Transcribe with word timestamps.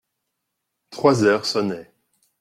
Trois 0.89 1.23
heures 1.25 1.45
sonnaient. 1.45 1.93